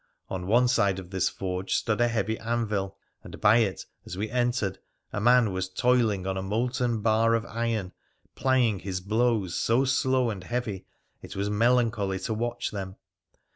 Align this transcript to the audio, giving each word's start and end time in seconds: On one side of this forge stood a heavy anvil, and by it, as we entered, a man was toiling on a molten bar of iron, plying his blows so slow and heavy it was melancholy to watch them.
On 0.31 0.47
one 0.47 0.67
side 0.67 0.97
of 0.97 1.11
this 1.11 1.29
forge 1.29 1.75
stood 1.75 2.01
a 2.01 2.07
heavy 2.07 2.39
anvil, 2.39 2.97
and 3.23 3.39
by 3.39 3.57
it, 3.57 3.85
as 4.03 4.17
we 4.17 4.31
entered, 4.31 4.79
a 5.13 5.21
man 5.21 5.51
was 5.51 5.69
toiling 5.69 6.25
on 6.25 6.37
a 6.37 6.41
molten 6.41 7.01
bar 7.01 7.35
of 7.35 7.45
iron, 7.45 7.91
plying 8.33 8.79
his 8.79 8.99
blows 8.99 9.53
so 9.53 9.85
slow 9.85 10.31
and 10.31 10.43
heavy 10.43 10.87
it 11.21 11.35
was 11.35 11.51
melancholy 11.51 12.17
to 12.21 12.33
watch 12.33 12.71
them. 12.71 12.95